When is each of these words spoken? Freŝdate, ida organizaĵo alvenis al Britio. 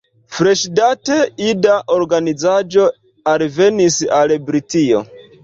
Freŝdate, 0.35 1.17
ida 1.47 1.75
organizaĵo 1.97 2.87
alvenis 3.35 4.01
al 4.23 4.35
Britio. 4.51 5.05